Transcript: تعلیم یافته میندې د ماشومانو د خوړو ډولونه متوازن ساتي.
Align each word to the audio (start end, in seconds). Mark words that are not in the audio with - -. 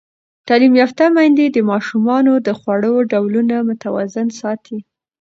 تعلیم 0.47 0.73
یافته 0.81 1.03
میندې 1.15 1.45
د 1.51 1.57
ماشومانو 1.71 2.33
د 2.47 2.49
خوړو 2.59 2.93
ډولونه 3.11 3.55
متوازن 3.67 4.27
ساتي. 4.41 4.77